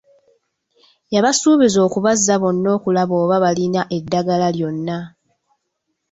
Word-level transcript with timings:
Yabasuubiza 1.13 1.79
okubaaza 1.87 2.35
bonna 2.41 2.69
okulaba 2.77 3.13
oba 3.23 3.37
balina 3.43 3.81
eddagala 3.97 4.47
lyonna. 4.57 4.97